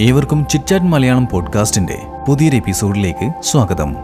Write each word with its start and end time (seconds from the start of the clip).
ഏവർക്കും 0.00 0.46
ചിറ്റാറ്റ് 0.46 0.84
മലയാളം 0.84 1.28
പോഡ്കാസ്റ്റിന്റെ 1.32 2.02
പുതിയൊരു 2.28 2.56
എപ്പിസോഡിലേക്ക് 2.56 3.42
സ്വാഗതം. 3.42 3.96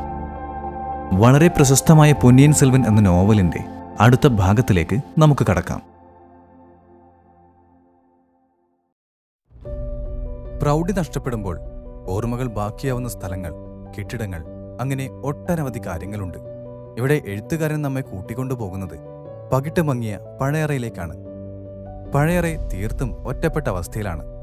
വളരെ 1.21 1.49
പ്രശസ്തമായ 1.49 2.13
പൊന്നിയൻ 2.13 2.53
സെൽവൻ 2.53 2.87
എന്ന 2.87 3.01
നോവലിന്റെ 3.01 3.65
അടുത്ത 4.01 4.27
ഭാഗത്തിലേക്ക് 4.27 4.97
നമുക്ക് 5.19 5.47
കടക്കാം. 5.51 5.83
പ്രൗഢി 10.63 10.93
നഷ്ടപ്പെടുമ്പോൾ 10.93 11.61
ഓർമ്മകൾ 12.09 12.47
ബാക്കിയാവുന്ന 12.47 13.09
സ്ഥലങ്ങൾ 13.09 13.53
കെട്ടിടങ്ങൾ 13.99 14.45
അങ്ങനെ 14.81 15.09
ഒട്ടനവധി 15.25 15.81
കാര്യങ്ങളുണ്ട്. 15.87 16.39
ഇവിടെ 16.99 17.23
എഴുത്തുകാരൻ 17.27 17.83
നമ്മെ 17.83 18.01
കൂട്ടിക്കൊണ്ടുപോകുന്നത് 18.01 18.99
പകിട്ട് 19.53 19.83
മങ്ങിയ 19.83 20.19
പഴയറയിലേക്കാണ്. 20.41 21.15
പഴയറ 22.15 22.45
തീർത്തും 22.45 23.29
ഒറ്റപ്പെട്ട 23.29 23.69
അവസ്ഥയിലാണ്. 23.69 24.34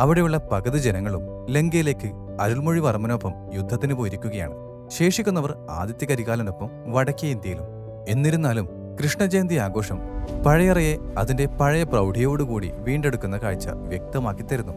അവിടെയുള്ള 0.00 0.38
പകുതി 0.52 0.78
ജനങ്ങളും 0.78 1.46
ലങ്കയിലേക്ക് 1.50 2.08
അരുൾമൊഴി 2.40 2.80
വർമ്മനൊപ്പം 2.80 3.34
യുദ്ധത്തിന് 3.54 3.94
പോയിരിക്കുകയാണ്. 3.94 4.54
ശേഷിക്കുന്നവർ 4.88 5.56
ആദിത്യ 5.70 6.06
കരികാലനൊപ്പം 6.06 6.70
വടക്കേ 6.86 7.28
ഇന്ത്യയിലും. 7.28 7.68
എന്നിരുന്നാലും 8.08 8.68
കൃഷ്ണജയന്തി 9.00 9.54
ആഘോഷം 9.54 9.98
പഴയറയെ 10.46 10.98
അതിന്റെ 11.18 11.46
പഴയ 11.46 11.82
പ്രൗഢിയോടുകൂടി 11.82 12.72
വീണ്ടെടുക്കുന്ന 12.78 13.36
കാഴ്ച 13.36 13.68
വ്യക്തമാക്കി 13.68 14.42
തരുന്നു. 14.42 14.74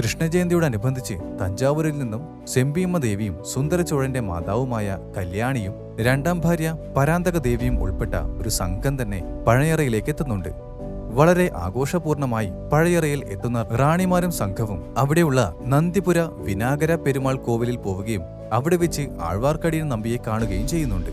കൃഷ്ണജയന്തിയോടനുബന്ധിച്ച് 0.00 1.14
തഞ്ചാവൂരിൽ 1.40 1.98
നിന്നും 1.98 2.46
സെമ്പിയമ്മ 2.46 2.98
ദേവിയും 2.98 3.44
സുന്ദരചോഴന്റെ 3.44 4.20
മാതാവുമായ 4.20 4.98
കല്യാണിയും 5.16 5.74
രണ്ടാം 6.00 6.40
ഭാര്യ 6.40 6.76
പരാന്തക 6.96 7.38
ദേവിയും 7.38 7.82
ഉൾപ്പെട്ട 7.82 8.14
ഒരു 8.14 8.48
സംഘം 8.48 9.02
തന്നെ 9.02 9.44
പഴയറയിലേക്ക് 9.46 10.08
എത്തുന്നുണ്ട്. 10.08 10.67
വളരെ 11.14 11.50
ആഘോഷപൂർണമായി 11.56 12.50
പഴയറയിൽ 12.72 13.24
എത്തുന്ന 13.24 13.62
റാണിമാരും 13.62 14.30
സംഘവും 14.30 14.98
അവിടെയുള്ള 14.98 15.54
നന്ദിപുര 15.64 16.18
വിനാഗര 16.20 16.94
പെരുമാൾ 16.94 17.36
കോവിലിൽ 17.36 17.76
പോവുകയും 17.76 18.22
അവിടെ 18.52 18.76
വെച്ച് 18.76 19.08
ആഴ്വാർക്കടിയൻ 19.20 19.88
നമ്പിയെ 19.88 20.16
കാണുകയും 20.26 20.68
ചെയ്യുന്നുണ്ട്. 20.68 21.10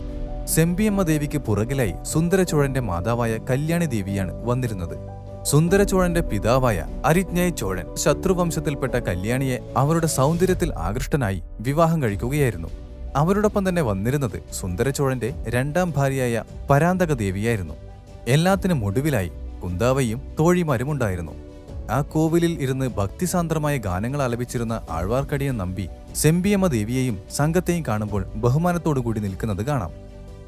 സെമ്പിയമ്മ 0.48 1.02
ദേവിക്ക് 1.02 1.38
പുറകിലായി 1.38 1.94
സുന്ദരചോഴന്റെ 2.02 2.80
മാതാവായ 2.80 3.38
കല്യാണി 3.50 3.86
ദേവിയാണ് 3.86 4.44
വന്നിരുന്നത്. 4.44 4.96
സുന്ദരചോഴന്റെ 5.42 6.20
പിതാവായ 6.20 6.86
അരിജ്ഞയ 7.04 7.48
ചോഴൻ 7.48 7.96
ശത്രുവംശത്തിൽപ്പെട്ട 7.96 8.94
കല്യാണിയെ 8.94 9.58
അവരുടെ 9.76 10.06
സൗന്ദര്യത്തിൽ 10.06 10.74
ആകൃഷ്ടനായി 10.74 11.42
വിവാഹം 11.60 12.02
കഴിക്കുകയായിരുന്നു. 12.02 12.68
അവരോടൊപ്പം 13.16 13.68
തന്നെ 13.68 13.82
വന്നിരുന്നത് 13.82 14.42
സുന്ദരചോഴന്റെ 14.52 15.34
രണ്ടാം 15.48 15.94
ഭാര്യയായ 15.96 16.42
പരാന്തക 16.70 17.12
ദേവിയായിരുന്നു. 17.12 17.74
എല്ലാത്തിനും 18.28 18.84
ഒടുവിലായി 18.84 19.30
കുന്താവയും 19.62 20.22
തോഴിമാരും 20.38 20.90
ഉണ്ടായിരുന്നു. 20.90 21.32
ആ 21.90 22.00
കോവിലിൽ 22.00 22.62
ഇരുന്ന് 22.62 22.86
ഭക്തിസാന്ദ്രമായ 22.86 23.76
ഗാനങ്ങൾ 23.78 24.22
ആലപിച്ചിരുന്ന 24.22 24.86
ആഴ്വാർക്കടിയൻ 24.90 25.56
നമ്പി 25.56 25.88
സെമ്പിയമ്മ 26.14 26.66
ദേവിയെയും 26.66 27.18
സംഘത്തെയും 27.36 27.84
കാണുമ്പോൾ 27.88 28.24
ബഹുമാനത്തോടുകൂടി 28.24 29.20
നിൽക്കുന്നത് 29.20 29.62
കാണാം. 29.66 29.90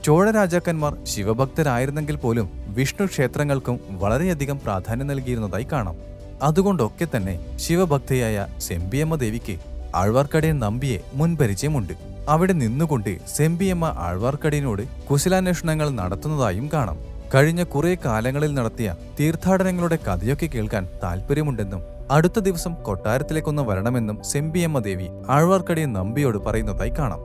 ചോഴ 0.05 0.31
രാജാക്കന്മാർ 0.31 0.97
ശിവഭക്തരായിരുന്നെങ്കിൽ 1.05 2.17
പോലും 2.17 2.51
വിഷ്ണു 2.69 3.07
ക്ഷേത്രങ്ങൾക്കും 3.07 3.81
വളരെയധികം 3.91 4.61
പ്രാധാന്യം 4.65 5.07
നൽകിയിരുന്നതായി 5.07 5.67
കാണാം. 5.73 5.97
അതുകൊണ്ടൊക്കെ 6.43 7.07
തന്നെ 7.17 7.59
ശിവഭക്തയായ 7.59 8.47
സെമ്പിയമ്മ 8.59 9.15
ദേവിക്ക് 9.15 9.59
ആഴ്വാർക്കടിയൻ 9.95 10.59
നമ്പിയെ 10.59 10.99
മുൻപരിചയമുണ്ട്. 11.15 11.93
അവിടെ 12.29 12.53
നിന്നുകൊണ്ട് 12.53 13.29
സെമ്പിയമ്മ 13.37 13.85
ആഴ്വാർക്കടിയനോട് 13.99 14.83
കുശലാന്വേഷണങ്ങൾ 15.11 15.91
നടത്തുന്നതായും 15.91 16.71
കാണാം. 16.73 17.18
കഴിഞ്ഞ 17.35 17.63
കുറേ 17.63 17.97
കാലങ്ങളിൽ 18.05 18.55
നടത്തിയ 18.55 18.95
തീർത്ഥാടനങ്ങളുടെ 19.21 19.97
കഥയൊക്കെ 19.97 20.47
കേൾക്കാൻ 20.47 20.89
താല്പര്യമുണ്ടെന്നും 21.03 21.83
അടുത്ത 22.11 22.39
ദിവസം 22.39 22.75
കൊട്ടാരത്തിലേക്കൊന്ന് 22.75 23.63
വരണമെന്നും 23.63 24.23
സെമ്പിയമ്മ 24.25 24.79
ദേവി 24.79 25.09
ആഴ്വാർക്കടിയൻ 25.29 25.93
നമ്പിയോട് 25.93 26.39
പറയുന്നതായി 26.39 26.91
കാണാം. 26.91 27.19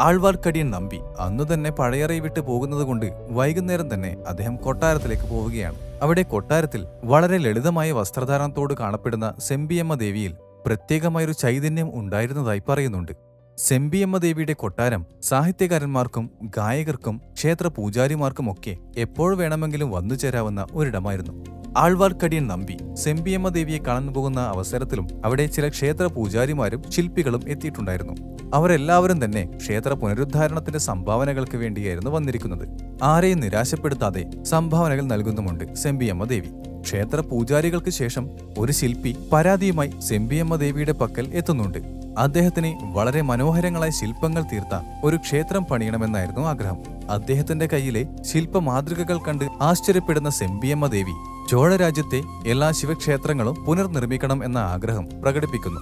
ആഴ്വാർക്കടിയൻ 0.00 0.70
നമ്പി 0.70 1.00
അന്നു 1.20 1.54
തന്നെ 1.54 1.70
പഴയറയി 1.70 2.18
വിട്ട് 2.18 2.40
പോകുന്നതുകൊണ്ട് 2.40 3.06
വൈകുന്നേരം 3.30 3.94
തന്നെ 3.94 4.16
അദ്ദേഹം 4.26 4.56
കൊട്ടാരത്തിലേക്ക് 4.56 5.22
പോവുകയാണ്. 5.22 5.76
അവിടെ 6.02 6.22
കൊട്ടാരത്തിൽ 6.22 6.86
വളരെ 7.04 7.38
ലളിതമായ 7.38 7.92
വസ്ത്രധാരണത്തോട് 7.92 8.74
കാണപ്പെടുന്ന 8.74 9.34
സെമ്പിയമ്മ 9.38 9.94
ദേവിയിൽ 9.94 10.34
പ്രത്യേകമായൊരു 10.66 11.32
ചൈതന്യം 11.32 11.90
ഉണ്ടായിരുന്നതായി 11.94 12.62
പറയുന്നുണ്ട്. 12.68 13.27
സെമ്പിയമ്മ 13.66 14.16
ദേവിയുടെ 14.18 14.52
കൊട്ടാരം 14.52 15.02
സാഹിത്യകാരന്മാർക്കും 15.28 16.24
ഗായകർക്കും 16.56 17.20
ക്ഷേത്ര 17.38 17.66
പൂജാരിമാർക്കുമൊക്കെ 17.76 18.76
എപ്പോൾ 19.04 19.30
വേണമെങ്കിലും 19.40 19.88
വന്നു 19.90 20.14
ചേരാവുന്ന 20.14 20.66
ഒരിടമായിരുന്നു. 20.72 21.34
ആൾവാർക്കടിയൻ 21.76 22.46
നമ്പി 22.46 22.76
സെമ്പിയമ്മ 22.94 23.48
ദേവിയെ 23.48 23.80
കാണാൻ 23.86 24.06
പോകുന്ന 24.14 24.40
അവസരത്തിലും 24.52 25.08
അവിടെ 25.24 25.46
ചില 25.46 25.68
ക്ഷേത്ര 25.68 26.06
പൂജാരിമാരും 26.16 26.82
ശില്പികളും 26.90 27.42
എത്തിയിട്ടുണ്ടായിരുന്നു. 27.48 28.14
അവരെല്ലാവരും 28.54 29.24
തന്നെ 29.24 29.42
ക്ഷേത്ര 29.56 29.92
പുനരുദ്ധാരണത്തിന്റെ 29.92 30.78
സംഭാവനകൾക്ക് 30.78 31.56
വേണ്ടിയായിരുന്നു 31.56 32.10
വന്നിരിക്കുന്നത്. 32.10 32.64
ആരെയും 33.02 33.40
നിരാശപ്പെടുത്താതെ 33.40 34.24
സംഭാവനകൾ 34.54 35.04
നൽകുന്നുമുണ്ട് 35.12 35.74
സെമ്പിയമ്മ 35.74 36.24
ദേവി 36.24 36.50
ക്ഷേത്ര 36.82 37.20
പൂജാരികൾക്ക് 37.20 37.90
ശേഷം 37.90 38.24
ഒരു 38.58 38.72
ശില്പി 38.72 39.16
പരാതിയുമായി 39.32 39.92
സെമ്പിയമ്മ 40.08 40.56
ദേവിയുടെ 40.56 40.92
പക്കൽ 40.92 41.26
എത്തുന്നുണ്ട്. 41.34 41.97
അദ്ദേഹത്തിന് 42.18 42.92
വളരെ 42.92 43.22
മനോഹരങ്ങളായ 43.22 43.90
ശില്പങ്ങൾ 43.90 44.42
തീർത്ത 44.42 44.80
ഒരു 45.04 45.16
ക്ഷേത്രം 45.16 45.64
പണിയണമെന്നായിരുന്നു 45.64 46.40
ആഗ്രഹം. 46.40 46.76
അദ്ദേഹത്തിന്റെ 47.10 47.66
കയ്യിലെ 47.66 48.06
ശില്പ 48.22 48.58
മാതൃകകൾ 48.58 49.18
കണ്ട് 49.18 49.44
ആശ്ചര്യപ്പെടുന്ന 49.60 50.30
സെമ്പിയമ്മ 50.30 50.86
ദേവി 50.86 51.12
ചോഴ 51.50 51.76
രാജ്യത്തെ 51.76 52.22
എല്ലാ 52.46 52.70
ശിവക്ഷേത്രങ്ങളും 52.70 53.54
പുനർനിർമ്മിക്കണം 53.54 54.44
എന്ന 54.44 54.58
ആഗ്രഹം 54.58 55.08
പ്രകടിപ്പിക്കുന്നു. 55.22 55.80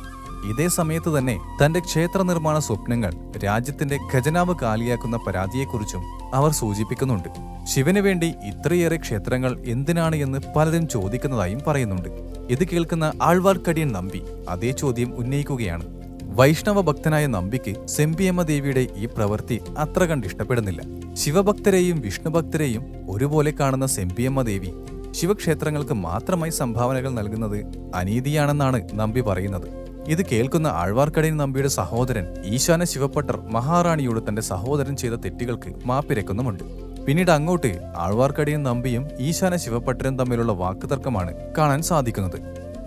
ഇതേ 0.50 0.68
സമയത്ത് 0.68 1.18
തന്നെ 1.18 1.40
തന്റെ 1.64 1.80
ക്ഷേത്ര 1.80 2.22
നിർമ്മാണ 2.22 2.58
സ്വപ്നങ്ങൾ 2.58 3.14
രാജ്യത്തിന്റെ 3.44 3.98
ഖജനാവ് 4.14 4.54
കാലിയാക്കുന്ന 4.62 5.18
പരാതിയെക്കുറിച്ചും 5.26 6.02
അവർ 6.34 6.52
സൂചിപ്പിക്കുന്നുണ്ട്. 6.52 7.28
ശിവന് 7.64 7.98
വേണ്ടി 7.98 8.26
ഇത്രയേറെ 8.26 8.96
ക്ഷേത്രങ്ങൾ 8.96 9.62
എന്തിനാണ് 9.66 10.16
എന്ന് 10.16 10.38
പലരും 10.56 10.88
ചോദിക്കുന്നതായും 10.88 11.60
പറയുന്നുണ്ട്. 11.66 12.08
ഇത് 12.50 12.64
കേൾക്കുന്ന 12.64 13.12
ആൾവാർക്കടിയൻ 13.22 13.92
നമ്പി 13.92 14.22
അതേ 14.48 14.70
ചോദ്യം 14.70 15.14
ഉന്നയിക്കുകയാണ്. 15.14 15.95
വൈഷ്ണവ 16.38 16.78
ഭക്തനായ 16.86 17.24
നമ്പിക്ക് 17.34 17.72
സെമ്പിയമ്മ 17.94 18.42
ദേവിയുടെ 18.50 18.82
ഈ 19.02 19.04
പ്രവൃത്തി 19.14 19.56
അത്ര 19.82 20.04
കണ്ടിഷ്ടപ്പെടുന്നില്ല 20.10 20.80
ശിവഭക്തരെയും 21.22 21.98
വിഷ്ണുഭക്തരെയും 22.06 22.82
ഒരുപോലെ 23.12 23.50
കാണുന്ന 23.60 23.86
സെമ്പിയമ്മ 23.96 24.42
ദേവി 24.48 24.70
ശിവക്ഷേത്രങ്ങൾക്ക് 25.18 25.94
മാത്രമായി 26.06 26.52
സംഭാവനകൾ 26.60 27.12
നൽകുന്നത് 27.18 27.58
അനീതിയാണെന്നാണ് 28.00 28.80
നമ്പി 29.00 29.22
പറയുന്നത്. 29.28 29.68
ഇത് 30.14 30.22
കേൾക്കുന്ന 30.32 30.68
ആഴ്വാർക്കടയിൽ 30.82 31.36
നമ്പിയുടെ 31.42 31.70
സഹോദരൻ 31.78 32.26
ഈശാന 32.56 32.82
ശിവപ്പട്ടർ 32.92 33.38
മഹാറാണിയോട് 33.56 34.20
തന്റെ 34.28 34.42
സഹോദരൻ 34.50 34.96
ചെയ്ത 35.02 35.14
തെറ്റുകൾക്ക് 35.24 35.72
മാപ്പിരക്കുന്നുമുണ്ട്. 35.90 36.66
പിന്നീട് 37.06 37.32
അങ്ങോട്ട് 37.38 37.72
ആഴ്വാർക്കടിയും 38.04 38.62
നമ്പിയും 38.68 39.02
ഈശാന 39.30 39.56
ശിവപ്പട്ടരും 39.64 40.14
തമ്മിലുള്ള 40.20 40.52
വാക്കുതർക്കമാണ് 40.62 41.32
കാണാൻ 41.58 41.82
സാധിക്കുന്നത്. 41.90 42.38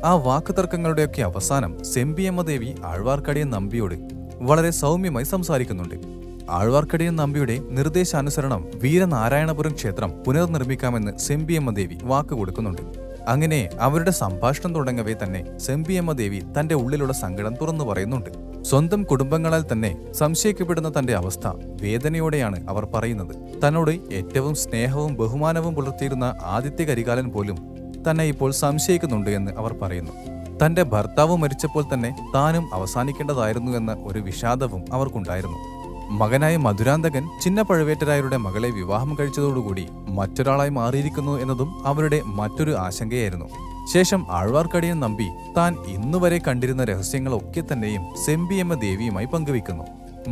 ആ 0.03 0.15
വാക്കുതർക്കങ്ങളുടെയൊക്കെ 0.15 1.21
അവസാനം 1.21 1.83
സെമ്പിയമ്മ 1.83 2.41
ദേവി 2.41 2.75
ആഴ്വാർക്കടിയൻ 2.85 3.49
നമ്പിയോട് 3.49 3.95
വളരെ 4.35 4.69
സൗമ്യമായി 4.69 5.25
സംസാരിക്കുന്നുണ്ട്. 5.25 5.95
ആഴ്വാർക്കടിയൻ 6.49 7.15
നമ്പിയുടെ 7.15 7.59
നിർദ്ദേശാനുസരണം 7.59 8.65
വീരനാരായണപുരം 8.75 9.71
ക്ഷേത്രം 9.71 10.23
പുനർനിർമ്മിക്കാമെന്ന് 10.27 11.17
സെമ്പിയമ്മ 11.17 11.71
ദേവി 11.71 11.97
വാക്ക് 12.03 12.29
കൊടുക്കുന്നുണ്ട്. 12.29 12.81
അങ്ങനെ 13.27 13.69
അവരുടെ 13.79 14.11
സംഭാഷണം 14.11 14.75
തുടങ്ങവേ 14.75 15.15
തന്നെ 15.23 15.57
സെമ്പിയമ്മ 15.57 16.11
ദേവി 16.11 16.41
തന്റെ 16.59 16.75
ഉള്ളിലുള്ള 16.75 17.13
സങ്കടം 17.13 17.55
തുറന്നു 17.61 17.85
പറയുന്നുണ്ട്. 17.85 18.29
സ്വന്തം 18.63 19.03
കുടുംബങ്ങളാൽ 19.03 19.63
തന്നെ 19.71 20.13
സംശയിക്കപ്പെടുന്ന 20.13 20.99
തന്റെ 20.99 21.15
അവസ്ഥ 21.15 21.47
വേദനയോടെയാണ് 21.81 22.69
അവർ 22.69 22.85
പറയുന്നത്. 22.85 23.35
തന്നോട് 23.65 23.91
ഏറ്റവും 23.91 24.55
സ്നേഹവും 24.55 25.15
ബഹുമാനവും 25.15 25.75
പുലർത്തിയിരുന്ന 25.75 26.35
ആദിത്യ 26.43 26.85
കരികാലൻ 26.85 27.29
പോലും 27.29 27.78
തന്നെ 28.11 28.23
ഇപ്പോൾ 28.23 28.51
സംശയിക്കുന്നുണ്ട് 28.51 29.29
എന്ന് 29.29 29.51
അവർ 29.57 29.73
പറയുന്നു. 29.81 30.11
തന്റെ 30.65 30.83
ഭർത്താവ് 30.83 31.37
മരിച്ചപ്പോൾ 31.37 31.83
തന്നെ 31.93 32.31
താനും 32.35 32.65
അവസാനിക്കേണ്ടതായിരുന്നു 32.73 33.71
എന്ന 33.71 33.97
ഒരു 34.03 34.19
വിഷാദവും 34.19 34.83
അവർക്കുണ്ടായിരുന്നു. 34.93 35.57
മകനായ 36.11 36.57
മധുരാന്തകൻ 36.57 37.29
ചിന്ന 37.41 37.61
പഴുവേറ്റരായരുടെ 37.61 38.37
മകളെ 38.37 38.69
വിവാഹം 38.69 39.17
കഴിച്ചതോടുകൂടി 39.19 39.87
മറ്റൊരാളായി 40.07 40.69
മാറിയിരിക്കുന്നു 40.69 41.41
എന്നതും 41.41 41.87
അവരുടെ 41.87 42.21
മറ്റൊരു 42.25 42.71
ആശങ്കയായിരുന്നു. 42.71 43.45
ശേഷം 43.93 44.25
ആഴ്വാർക്കടിയൻ 44.29 44.99
നമ്പി 44.99 45.27
താൻ 45.57 45.75
ഇന്നുവരെ 45.87 46.41
കണ്ടിരുന്ന 46.47 46.83
രഹസ്യങ്ങളൊക്കെ 46.83 47.63
തന്നെയും 47.73 48.01
സെമ്പിയമ്മ 48.25 48.73
ദേവിയുമായി 48.73 49.25
പങ്കുവയ്ക്കുന്നു. 49.25 49.83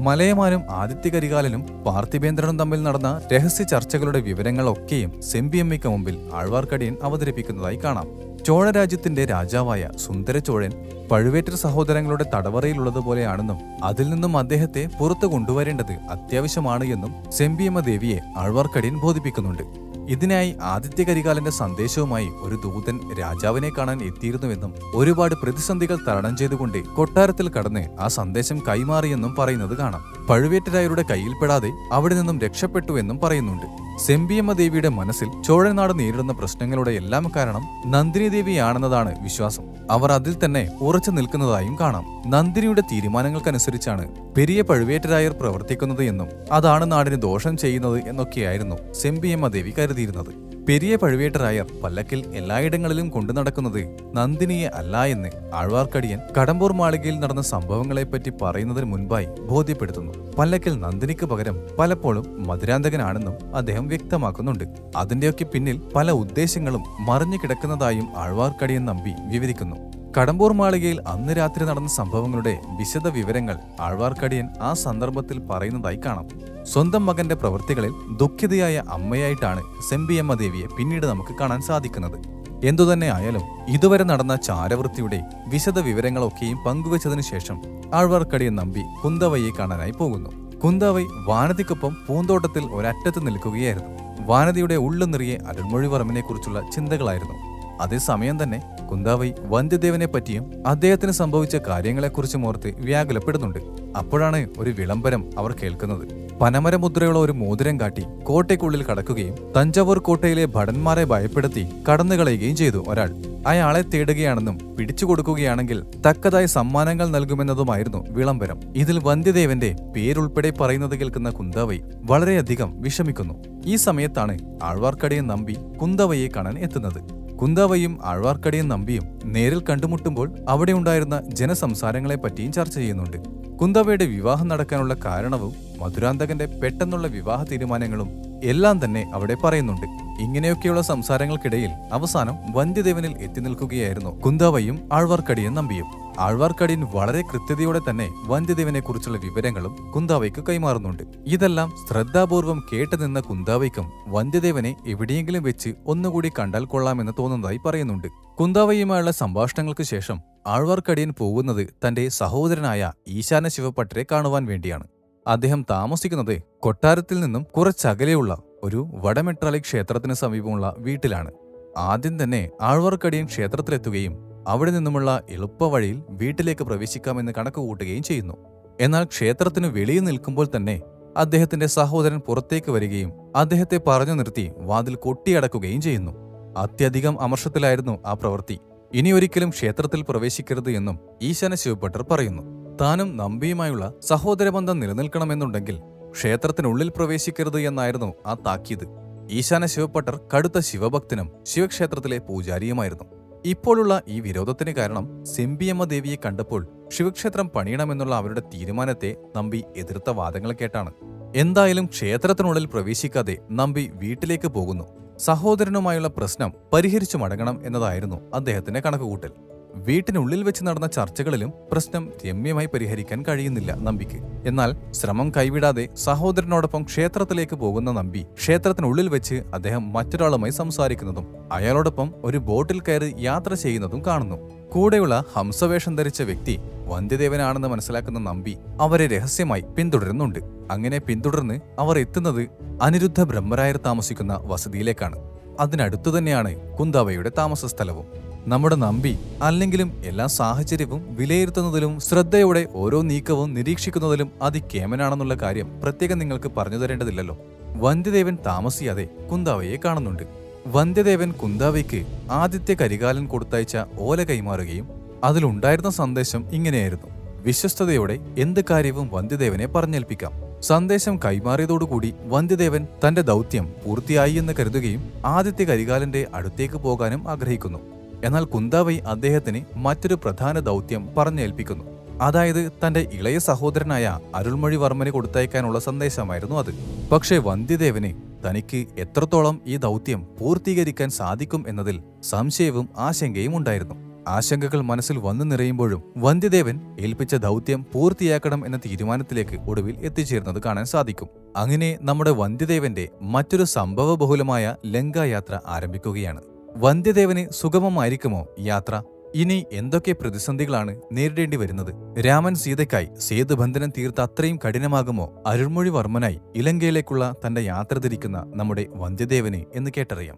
മലയമാനും 0.05 0.61
ആദിത്യ 0.69 1.09
കരികാലനും 1.09 1.61
പാർത്ഥിപേന്ദ്രനും 1.85 2.59
തമ്മിൽ 2.59 2.83
നടന്ന 2.83 3.21
രഹസ്യ 3.33 3.63
ചർച്ചകളുടെ 3.63 4.19
വിവരങ്ങളൊക്കെയും 4.19 5.11
സെമ്പിയമ്മയ്ക്ക് 5.21 5.89
മുമ്പിൽ 5.89 6.15
ആഴ്വാർക്കടിയൻ 6.33 6.95
അവതരിപ്പിക്കുന്നതായി 7.03 7.79
കാണാം. 7.83 8.07
ചോഴരാജ്യത്തിന്റെ 8.45 9.25
രാജാവായ 9.25 9.89
സുന്ദരചോഴൻ 9.95 10.73
പഴുവേറ്റർ 11.11 11.55
സഹോദരങ്ങളുടെ 11.55 12.25
തടവറയിലുള്ളതുപോലെയാണെന്നും 12.33 13.59
അതിൽ 13.83 14.09
നിന്നും 14.09 14.37
അദ്ദേഹത്തെ 14.37 14.89
പുറത്തു 14.99 15.27
കൊണ്ടുവരേണ്ടത് 15.27 15.95
അത്യാവശ്യമാണ് 16.09 16.85
എന്നും 16.95 17.13
സെമ്പിയമ്മ 17.31 17.79
ദേവിയെ 17.79 18.19
ആഴ്വാർക്കടിയൻ 18.37 18.97
ബോധിപ്പിക്കുന്നുണ്ട്. 19.01 19.86
ഇതിനായി 20.07 20.55
ആദിത്യ 20.61 21.03
കരികാലന്റെ 21.03 21.51
സന്ദേശവുമായി 21.51 22.29
ഒരു 22.41 22.55
ദൂതൻ 22.55 22.99
രാജാവിനെ 23.19 23.71
കാണാൻ 23.77 24.03
എത്തിയിരുന്നുവെന്നും 24.03 24.73
ഒരുപാട് 24.95 25.35
പ്രതിസന്ധികൾ 25.35 25.97
തരണം 26.07 26.37
ചെയ്തുകൊണ്ട് 26.37 26.85
കൊട്ടാരത്തിൽ 26.85 27.49
കടന്ന് 27.49 27.87
ആ 27.99 28.07
സന്ദേശം 28.07 28.59
കൈമാറിയെന്നും 28.67 29.35
പറയുന്നത് 29.39 29.77
കാണാം. 29.77 30.27
പഴുവേറ്റരായരുടെ 30.29 31.03
കയ്യിൽപ്പെടാതെ 31.11 31.71
അവിടെ 31.91 32.15
നിന്നും 32.15 32.39
രക്ഷപ്പെട്ടുവെന്നും 32.39 33.19
പറയുന്നുണ്ട്. 33.19 33.86
സെമ്പിയമ്മ 34.05 34.53
ദേവിയുടെ 34.53 34.89
മനസ്സിൽ 34.89 35.29
ചോഴനാട് 35.47 35.99
നേരിടുന്ന 35.99 36.33
പ്രശ്നങ്ങളുടെ 36.33 36.91
എല്ലാം 36.91 37.31
കാരണം 37.35 37.63
നന്ദിനി 37.85 38.27
ദേവിയാണെന്നതാണ് 38.27 39.11
വിശ്വാസം. 39.23 39.63
അവർ 39.91 40.11
അതിൽ 40.11 40.45
തന്നെ 40.45 40.63
ഉറച്ചു 40.81 41.11
നിൽക്കുന്നതായും 41.11 41.79
കാണാം. 41.79 42.05
നന്ദിനിയുടെ 42.27 42.81
തീരുമാനങ്ങൾക്കനുസരിച്ചാണ് 42.91 44.05
പെരിയ 44.37 44.61
പഴുവേറ്റരായർ 44.61 45.31
പ്രവർത്തിക്കുന്നത് 45.41 46.03
എന്നും 46.03 46.29
അതാണ് 46.51 46.91
നാടിന് 46.91 47.21
ദോഷം 47.21 47.57
ചെയ്യുന്നത് 47.57 48.07
എന്നൊക്കെയായിരുന്നു 48.07 48.93
സെമ്പിയമ്മ 48.93 49.47
ദേവി 49.47 49.73
കരുതിയിരുന്നത്. 49.77 50.46
പെരിയ 50.67 50.95
പഴുവേട്ടരായർ 50.95 51.67
പല്ലക്കിൽ 51.83 52.35
എല്ലായിടങ്ങളിലും 52.35 53.09
കൊണ്ടു 53.09 53.33
നടക്കുന്നത് 53.33 53.97
നന്ദിനിയെ 54.13 54.67
അല്ല 54.67 55.05
എന്ന് 55.05 55.29
ആഴ്വാർക്കടിയൻ 55.53 56.19
കടമ്പൂർ 56.37 56.73
മാളികയിൽ 56.73 57.19
നടന്ന 57.19 57.41
സംഭവങ്ങളെപ്പറ്റി 57.41 58.31
പറയുന്നതിന് 58.41 58.85
മുൻപായി 58.85 59.25
ബോധ്യപ്പെടുത്തുന്നു. 59.25 60.35
പല്ലക്കിൽ 60.37 60.79
നന്ദിനിക്ക് 60.79 61.25
പകരം 61.25 61.59
പലപ്പോഴും 61.79 62.47
മധുരാന്തകനാണെന്നും 62.47 63.55
അദ്ദേഹം 63.55 63.87
വ്യക്തമാക്കുന്നുണ്ട്. 63.87 64.63
അതിന്റെയൊക്കെ 64.95 65.43
പിന്നിൽ 65.43 65.81
പല 65.95 66.11
ഉദ്ദേശങ്ങളും 66.11 66.83
മറിഞ്ഞു 66.99 67.37
കിടക്കുന്നതായും 67.37 68.09
ആഴ്വാർക്കടിയൻ 68.17 68.85
നമ്പി 68.85 69.13
വിവരിക്കുന്നു. 69.27 69.86
കടമ്പൂർ 70.17 70.53
മാളികയിൽ 70.53 71.01
അന്ന് 71.07 71.33
രാത്രി 71.37 71.65
നടന്ന 71.65 71.87
സംഭവങ്ങളുടെ 71.87 72.59
വിശദ 72.77 73.07
വിവരങ്ങൾ 73.07 73.55
ആഴ്വാർക്കടിയൻ 73.81 74.49
ആ 74.61 74.73
സന്ദർഭത്തിൽ 74.73 75.39
പറയുന്നതായി 75.39 75.99
കാണാം. 76.05 76.27
സ്വന്തം 76.63 77.05
മകന്റെ 77.05 77.35
പ്രവൃത്തികളിൽ 77.35 77.91
ദുഃഖിതയായ 78.15 78.83
അമ്മയായിട്ടാണ് 78.91 79.61
സെമ്പിയമ്മ 79.89 80.33
ദേവിയെ 80.33 80.65
പിന്നീട് 80.77 81.05
നമുക്ക് 81.05 81.35
കാണാൻ 81.39 81.61
സാധിക്കുന്നത്. 81.61 82.17
എന്തുതന്നെ 82.65 83.13
ആയാലും 83.13 83.41
ഇതുവരെ 83.67 84.03
നടന്ന 84.03 84.35
ചാരവൃത്തിയുടെ 84.35 85.23
വിശദ 85.47 85.79
വിവരങ്ങളൊക്കെയും 85.79 86.57
പങ്കുവച്ചതിനു 86.67 87.21
ശേഷം 87.21 87.61
ആഴ്വാർക്കടിയൻ 87.93 88.55
നമ്പി 88.55 88.81
കുന്തവയെ 89.03 89.51
കാണാനായി 89.59 89.91
പോകുന്നു. 89.91 90.59
കുന്തവൈ 90.59 91.03
വാനതിക്കൊപ്പം 91.27 91.97
പൂന്തോട്ടത്തിൽ 92.07 92.65
ഒരറ്റത്ത് 92.65 93.27
നിൽക്കുകയായിരുന്നു. 93.27 94.23
വാനതിയുടെ 94.25 94.75
ഉള്ളു 94.75 95.05
നിറിയെ 95.05 95.37
അരുൾമൊഴിവർമ്മനെ 95.47 96.21
കുറിച്ചുള്ള 96.21 96.61
ചിന്തകളായിരുന്നു. 96.75 97.56
അതേസമയം 97.81 98.43
തന്നെ 98.43 98.61
കുന്താവൈ 98.91 99.31
വന്ധ്യദേവനെ 99.39 100.07
പറ്റിയും 100.07 100.67
അദ്ദേഹത്തിന് 100.67 101.11
സംഭവിച്ച 101.11 101.55
കാര്യങ്ങളെക്കുറിച്ചും 101.55 102.47
ഓർത്ത് 102.47 102.73
വ്യാകുലപ്പെടുന്നുണ്ട്. 102.77 103.59
അപ്പോഴാണ് 103.97 104.47
ഒരു 104.57 104.69
വിളംബരം 104.69 105.39
അവർ 105.39 105.55
കേൾക്കുന്നത്. 105.63 106.27
പനമരമുദ്രയുള്ള 106.41 107.19
ഒരു 107.19 107.31
മോതിരം 107.31 107.79
കാട്ടി 107.79 108.03
കോട്ടയ്ക്കുള്ളിൽ 108.23 108.83
കടക്കുകയും 108.83 109.35
തഞ്ചാവൂർ 109.57 109.99
കോട്ടയിലെ 109.99 110.45
ഭടന്മാരെ 110.45 111.03
ഭയപ്പെടുത്തി 111.03 111.67
കടന്നുകളയുകയും 111.89 112.55
ചെയ്തു 112.55 112.85
ഒരാൾ. 112.87 113.15
അയാളെ 113.47 113.81
തേടുകയാണെന്നും 113.81 114.75
പിടിച്ചു 114.77 115.05
കൊടുക്കുകയാണെങ്കിൽ 115.05 115.83
തക്കതായ 116.07 116.45
സമ്മാനങ്ങൾ 116.45 117.07
നൽകുമെന്നതുമായിരുന്നു 117.07 118.05
വിളംബരം. 118.09 118.61
ഇതിൽ 118.75 118.99
വന്ധ്യദേവന്റെ 118.99 119.75
പേരുൾപ്പെടെ 119.95 120.49
പറയുന്നത് 120.61 120.95
കേൾക്കുന്ന 120.99 121.29
കുന്തവൈ 121.29 121.79
വളരെയധികം 122.03 122.81
വിഷമിക്കുന്നു. 122.81 123.33
ഈ 123.65 123.75
സമയത്താണ് 123.75 124.39
ആൾവാർക്കടയെ 124.63 125.21
നമ്പി 125.21 125.57
കുന്തവയെ 125.81 126.29
കാണാൻ 126.35 126.59
എത്തുന്നത്. 126.59 127.16
കുന്തവയും 127.41 127.99
ആഴ്വാർക്കടിയും 128.03 128.67
നമ്പിയും 128.67 129.03
നേരിൽ 129.25 129.63
കണ്ടുമുട്ടുമ്പോൾ 129.69 130.35
അവിടെ 130.49 130.71
ഉണ്ടായിരുന്ന 130.71 131.21
ജനസംസാരങ്ങളെ 131.21 132.15
പറ്റിയും 132.15 132.51
ചർച്ച 132.51 132.75
ചെയ്യുന്നുണ്ട്. 132.75 133.17
കുന്തവയുടെ 133.57 134.05
വിവാഹം 134.05 134.47
നടക്കാനുള്ള 134.47 134.95
കാരണവും 135.05 135.53
മധുരാന്തകന്റെ 135.79 136.45
പെട്ടെന്നുള്ള 136.45 137.07
വിവാഹ 137.07 137.43
തീരുമാനങ്ങളും 137.43 138.26
എല്ലാം 138.43 138.85
തന്നെ 138.85 139.11
അവിടെ 139.13 139.35
പറയുന്നുണ്ട്. 139.43 139.85
ഇങ്ങനെയൊക്കെയുള്ള 140.21 140.81
സംസാരങ്ങൾക്കിടയിൽ 140.81 141.69
അവസാനം 141.93 142.35
വന്ധ്യദേവനിൽ 142.51 143.17
എത്തി 143.17 143.39
നിൽക്കുകയായിരുന്നു. 143.39 144.19
കുന്താവയും 144.19 144.89
ആഴ്വാർക്കടിയൻ 144.93 145.53
നമ്പിയും. 145.53 145.85
ആഴ്വാർക്കടിയൻ 146.19 146.87
വളരെ 146.93 147.21
കൃത്യതയോടെ 147.21 147.81
തന്നെ 147.89 148.09
വന്ധ്യദേവനെ 148.25 148.79
കുറിച്ചുള്ള 148.79 149.17
വിവരങ്ങളും 149.17 149.91
കുന്താവയ്ക്ക് 149.91 150.43
കൈമാറുന്നുണ്ട്. 150.49 151.03
ഇതെല്ലാം 151.27 151.73
ശ്രദ്ധാപൂർവം 151.89 152.63
കേട്ടുനിന്ന 152.73 153.19
കുന്താവയ്ക്കും 153.19 153.91
വന്ധ്യദേവനെ 154.07 154.75
എവിടെയെങ്കിലും 154.87 155.43
വെച്ച് 155.43 155.69
ഒന്നുകൂടി 155.85 156.31
കണ്ടാൽ 156.39 156.65
കൊള്ളാമെന്ന് 156.65 157.11
തോന്നുന്നതായി 157.19 157.59
പറയുന്നുണ്ട്. 157.65 158.07
കുന്താവയുമായുള്ള 158.39 159.11
സംഭാഷണങ്ങൾക്ക് 159.11 159.83
ശേഷം 159.83 160.19
ആഴ്വാർക്കടിയൻ 160.47 161.13
പോകുന്നത് 161.17 161.69
തന്റെ 161.87 162.09
സഹോദരനായ 162.09 162.91
ഈശാന 163.07 163.47
ശിവഭട്ടരെ 163.47 164.05
കാണുവാൻ 164.11 164.45
വേണ്ടിയാണ്. 164.45 164.83
അദ്ദേഹം 165.27 165.65
താമസിക്കുന്നത് 165.69 166.41
കൊട്ടാരത്തിൽ 166.59 167.19
നിന്നും 167.19 167.43
കുറച്ചകലെയുള്ള 167.43 168.37
ഒരു 168.63 168.87
വടമെട്രാളി 168.93 169.59
ക്ഷേത്രത്തിന് 169.59 170.13
സമീപമുള്ള 170.13 170.75
വീട്ടിലാണ്. 170.77 171.31
ആദ്യം 171.77 172.23
തന്നെ 172.23 172.49
ആഴ്വാർക്കടിയൻ 172.61 173.25
ക്ഷേത്രത്തിലെത്തുകയും 173.25 174.17
അവിടെ 174.47 174.71
നിന്നുമുള്ള 174.71 175.23
എളുപ്പവഴിയിൽ 175.29 176.03
വീട്ടിലേക്ക് 176.09 176.63
പ്രവേശിക്കാമെന്ന് 176.63 177.31
കണക്ക് 177.37 177.57
കൂട്ടുകയും 177.57 178.03
ചെയ്യുന്നു. 178.03 178.33
എന്നാൽ 178.81 179.03
ക്ഷേത്രത്തിന് 179.03 179.67
വെളിയിൽ 179.67 179.99
നിൽക്കുമ്പോൾ 179.99 180.47
തന്നെ 180.55 180.81
അദ്ദേഹത്തിന്റെ 181.17 181.65
സഹോദരൻ 181.65 182.19
പുറത്തേക്ക് 182.19 182.71
വരികയും 182.71 183.11
അദ്ദേഹത്തെ 183.35 183.79
പറഞ്ഞു 183.87 184.13
നിർത്തി 184.13 184.51
വാതിൽ 184.57 184.95
കൊട്ടിയടക്കുകയും 184.95 185.81
ചെയ്യുന്നു. 185.81 186.11
അത്യധികം 186.57 187.21
അമർഷത്തിലായിരുന്നു 187.21 187.99
ആ 188.05 188.13
പ്രവൃത്തി. 188.13 188.59
ഇനിയൊരിക്കലും 188.93 189.49
ക്ഷേത്രത്തിൽ 189.49 190.05
പ്രവേശിക്കരുത് 190.09 190.71
എന്നും 190.71 190.99
ഈശാന 191.21 191.55
ശിവഭട്ടർ 191.55 192.03
പറയുന്നു. 192.11 192.66
താനും 192.81 193.17
നമ്പിയുമായുള്ള 193.17 193.93
സഹോദരബന്ധം 194.01 194.79
നിലനിൽക്കണമെന്നുണ്ടെങ്കിൽ 194.79 195.79
ക്ഷേത്രത്തിനുള്ളിൽ 196.11 196.89
പ്രവേശിക്കരുത് 196.89 197.59
എന്നായിരുന്നു 197.59 198.13
ആ 198.25 198.33
താക്കീത്. 198.33 198.85
ഈശാന 199.31 199.65
ശിവഭട്ടർ 199.65 200.19
കടുത്ത 200.35 200.59
ശിവഭക്തനും 200.59 201.31
ശിവക്ഷേത്രത്തിലെ 201.43 202.17
പൂജാരിയുമായിരുന്നു. 202.17 203.03
ഇപ്പോഴുള്ള 203.45 204.01
ഈ 204.07 204.19
വിരോധത്തിന് 204.19 204.71
കാരണം 204.71 205.25
സെമ്പിയമ്മ 205.25 205.83
ദേവിയെ 205.83 206.15
കണ്ടപ്പോൾ 206.15 206.67
ശിവക്ഷേത്രം 206.93 207.49
പണിയണമെന്നുള്ള 207.49 208.15
അവരുടെ 208.15 208.39
തീരുമാനത്തെ 208.39 209.15
നമ്പി 209.35 209.63
എതിർത്ത 209.77 210.09
വാദങ്ങൾ 210.09 210.51
കേട്ടാണ്. 210.51 210.93
എന്തായാലും 211.35 211.85
ക്ഷേത്രത്തിനുള്ളിൽ 211.85 212.65
പ്രവേശിക്കാതെ 212.65 213.37
നമ്പി 213.51 213.91
വീട്ടിലേക്ക് 213.93 214.47
പോകുന്നു. 214.47 214.83
സഹോദരനുമായുള്ള 215.17 216.07
പ്രശ്നം 216.07 216.53
പരിഹരിച്ചു 216.73 217.17
മടങ്ങണം 217.17 217.61
എന്നതായിരുന്നു 217.65 218.31
അദ്ദേഹത്തിന്റെ 218.33 218.79
കണക്കുകൂട്ടൽ. 218.79 219.46
വീട്ടിനുള്ളിൽ 219.85 220.43
വെച്ച് 220.43 220.63
നടന്ന 220.63 220.87
ചർച്ചകളിലും 220.87 221.53
പ്രശ്നം 221.71 222.11
രമ്യമായി 222.25 222.69
പരിഹരിക്കാൻ 222.73 223.25
കഴിയുന്നില്ല 223.27 223.75
നമ്പിക്ക്. 223.75 224.19
എന്നാൽ 224.45 224.75
ശ്രമം 224.91 225.31
കൈവിടാതെ 225.37 225.89
സഹോദരനോടൊപ്പം 225.95 226.83
ക്ഷേത്രത്തിലേക്ക് 226.83 227.55
പോകുന്ന 227.55 227.91
നമ്പി 227.91 228.23
ക്ഷേത്രത്തിനുള്ളിൽ 228.23 229.09
വെച്ച് 229.09 229.43
അദ്ദേഹം 229.53 229.93
മറ്റൊരാളുമായി 229.93 230.51
സംസാരിക്കുന്നതും 230.51 231.27
അയാളോടൊപ്പം 231.51 232.13
ഒരു 232.23 232.37
ബോട്ടിൽ 232.37 232.79
കയറി 232.79 233.13
യാത്ര 233.17 233.53
ചെയ്യുന്നതും 233.53 234.05
കാണുന്നു. 234.07 234.37
കൂടെയുള്ള 234.71 235.23
ഹംസവേഷം 235.35 235.95
ധരിച്ച 235.95 236.21
വ്യക്തി 236.21 236.59
വന്ധ്യദേവനാണെന്ന് 236.85 237.67
മനസ്സിലാക്കുന്ന 237.67 238.19
നമ്പി 238.19 238.57
അവരെ 238.81 239.07
രഹസ്യമായി 239.07 239.61
പിന്തുടരുന്നുണ്ട്. 239.77 240.39
അങ്ങനെ 240.71 240.97
പിന്തുടർന്ന് 240.97 241.59
അവർ 241.79 241.99
എത്തുന്നത് 241.99 242.47
അനിരുദ്ധ 242.81 243.21
ബ്രഹ്മരായർ 243.23 243.77
താമസിക്കുന്ന 243.77 244.39
വസതിയിലേക്കാണ്. 244.43 245.15
അതിനടുത്തു 245.59 246.17
തന്നെയാണ് 246.17 246.77
കുന്താവയുടെ 246.77 247.31
താമസ 247.37 247.65
സ്ഥലവും 247.65 248.26
നമ്മുടെ 248.51 248.75
നമ്പി 248.75 249.17
അല്ലെങ്കിലും 249.41 249.89
എല്ലാ 250.05 250.25
സാഹചര്യവും 250.27 251.15
വിലയിരുത്തുന്നതിലും 251.15 251.99
ശ്രദ്ധയോടെ 251.99 252.67
ഓരോ 252.73 253.01
നീക്കവും 253.01 253.53
നിരീക്ഷിക്കുന്നതിലും 253.53 254.31
അതികേമനാണെന്നുള്ള 254.41 255.33
കാര്യം 255.33 255.81
പ്രത്യേകം 255.83 256.19
നിങ്ങൾക്ക് 256.19 256.51
പറഞ്ഞു 256.57 256.77
തരേണ്ടതില്ലല്ലോ. 256.77 257.37
വന്ധ്യദേവൻ 257.75 258.37
താമസിയാതെ 258.45 259.05
കുന്താവയെ 259.31 259.77
കാണുന്നുണ്ട്. 259.85 260.23
വന്ധ്യദേവൻ 260.67 261.31
കുന്താവയ്ക്ക് 261.31 262.05
ആദിത്യ 262.31 262.73
കരികാലൻ 262.73 263.27
കൊടുത്തയച്ച 263.27 263.77
ഓല 263.99 264.23
കൈമാറുകയും 264.23 264.87
അതിലുണ്ടായിരുന്ന 265.23 265.89
സന്ദേശം 265.89 266.45
ഇങ്ങനെയായിരുന്നു. 266.51 267.07
വിശ്വസ്തയോടെ 267.41 268.19
എന്ത് 268.37 268.63
കാര്യവും 268.69 269.09
വന്ധ്യദേവനെ 269.13 269.65
പറഞ്ഞേൽപ്പിക്കാം. 269.65 270.31
സന്ദേശം 270.61 271.19
കൈമാറിയതോടുകൂടി 271.25 272.13
വന്ധ്യദേവൻ 272.25 272.87
തന്റെ 273.03 273.21
ദൗത്യം 273.21 273.67
പൂർത്തിയായി 273.85 274.33
എന്ന് 274.33 274.53
കരുതുകയും 274.59 275.11
ആദിത്യ 275.25 275.65
കരികാലന്റെ 275.65 276.27
അടുത്തേക്ക് 276.33 276.75
പോകാനും 276.75 277.29
ആഗ്രഹിക്കുന്നു. 277.29 277.96
എന്നാൽ 278.25 278.45
കുന്താവൈ 278.45 278.97
അദ്ദേഹത്തിന് 278.97 279.61
മറ്റൊരു 279.75 280.13
പ്രധാന 280.13 280.59
ദൗത്യം 280.59 281.09
പറഞ്ഞേൽപ്പിക്കുന്നു. 281.17 281.83
അതായത് 282.21 282.71
തന്റെ 282.71 283.09
ഇളയ 283.13 283.37
സഹോദരനായ 283.37 284.19
അരുൾമൊഴിവർമ്മന് 284.35 285.09
കൊടുത്തയക്കാനുള്ള 285.09 285.79
സന്ദേശമായിരുന്നു 285.79 286.55
അത്. 286.55 286.73
പക്ഷേ 287.11 287.37
വന്ധ്യദേവന് 287.37 288.13
തനിക്ക് 288.47 288.85
എത്രത്തോളം 288.97 289.61
ഈ 289.65 289.77
ദൗത്യം 289.77 290.27
പൂർത്തീകരിക്കാൻ 290.39 291.09
സാധിക്കും 291.09 291.65
എന്നതിൽ 291.67 292.03
സംശയവും 292.23 292.89
ആശങ്കയും 292.97 293.57
ഉണ്ടായിരുന്നു. 293.57 293.95
ആശങ്കകൾ 294.27 294.81
മനസ്സിൽ 294.81 295.17
വന്നു 295.17 295.45
നിറയുമ്പോഴും 295.45 296.03
വന്ധ്യദേവൻ 296.17 296.79
ഏൽപ്പിച്ച 296.99 297.35
ദൗത്യം 297.35 297.85
പൂർത്തിയാക്കണം 297.93 298.65
എന്ന 298.65 298.77
തീരുമാനത്തിലേക്ക് 298.77 299.59
ഒടുവിൽ 299.69 299.95
എത്തിച്ചേർന്നത് 299.97 300.63
കാണാൻ 300.63 300.85
സാധിക്കും. 300.85 301.27
അങ്ങനെ 301.55 301.97
നമ്മുടെ 302.01 302.31
വന്ധ്യദേവന്റെ 302.31 303.09
മറ്റൊരു 303.21 303.63
സംഭവബഹുലമായ 303.63 304.75
ലങ്കായാത്ര 304.85 305.59
ആരംഭിക്കുകയാണ്. 305.67 306.56
വന്ധ്യദേവന് 306.75 307.53
സുഗമമായിരിക്കുമോ 307.53 308.47
യാത്ര? 308.59 309.01
ഇനി 309.35 309.65
എന്തൊക്കെ 309.71 310.11
പ്രതിസന്ധികളാണ് 310.11 311.01
നേരിടേണ്ടി 311.11 311.57
വരുന്നത്? 311.57 312.19
രാമൻ 312.25 312.55
സീതയ്ക്കായി 312.55 313.07
സേതുബന്ധനം 313.19 313.89
തീർത്ത 313.97 314.21
അത്രയും 314.21 314.59
കഠിനമാകുമോ? 314.67 315.43
അരുൾമൊഴിവർമ്മനായി 315.47 316.39
ഇലങ്കയിലേക്കുള്ള 316.55 317.35
തന്റെ 317.47 317.61
യാത്ര 317.61 317.97
തിരിക്കുന്ന 317.97 318.43
നമ്മുടെ 318.55 318.85
വന്ധ്യദേവന് 318.89 319.63
എന്ന് 319.75 319.91
കേട്ടറിയാം. 319.97 320.37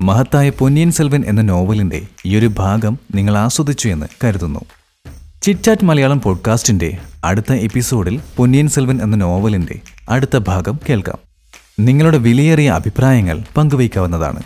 മഹത്തായ 0.00 0.50
പൊന്നിയൻ 0.50 0.90
സെൽവൻ 0.90 1.24
എന്ന 1.26 1.40
നോവലിന്റെ 1.40 2.02
ഈയൊരു 2.26 2.46
ഭാഗം 2.46 2.98
നിങ്ങൾ 3.14 3.36
ആസ്വദിച്ചു 3.36 3.88
എന്ന് 3.88 4.06
കരുതുന്നു. 4.24 4.60
ചിറ്റാറ്റ് 5.42 5.84
മലയാളം 5.84 6.20
പോഡ്കാസ്റ്റിന്റെ 6.20 6.98
അടുത്ത 7.24 7.52
എപ്പിസോഡിൽ 7.52 8.20
പൊന്നിയൻ 8.36 8.68
സെൽവൻ 8.68 9.02
എന്ന 9.02 9.16
നോവലിന്റെ 9.16 9.80
അടുത്ത 10.08 10.38
ഭാഗം 10.38 10.78
കേൾക്കാം. 10.88 11.29
നിങ്ങളുടെ 11.84 12.18
വിലയേറിയ 12.18 12.70
അഭിപ്രായങ്ങൾ 12.70 13.42
പങ്കുവയ്ക്കാവുന്നതാണ്. 13.56 14.40